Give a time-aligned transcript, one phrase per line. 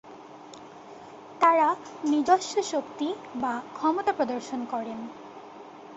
[1.41, 1.67] তারা
[2.03, 3.07] নিজস্ব শক্তি
[3.35, 4.99] বা ক্ষমতা প্রদর্শন করেন।